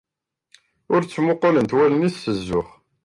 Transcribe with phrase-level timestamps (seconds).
[0.93, 2.69] Ur ttmuqulent wallen-iw s zzux.